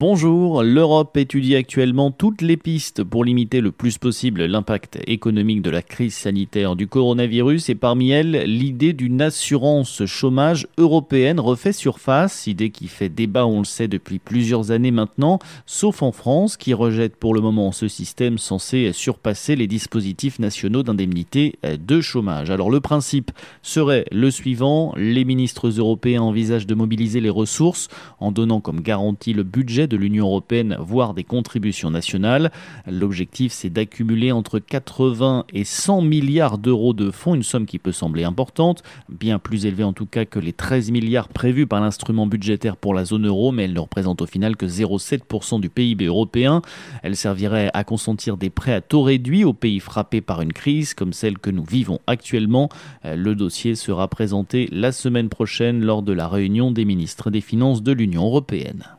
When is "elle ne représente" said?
43.64-44.22